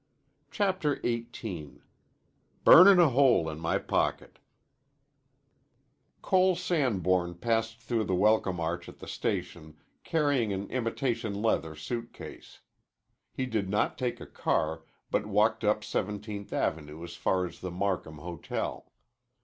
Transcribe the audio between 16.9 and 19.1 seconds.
as far as the Markham Hotel.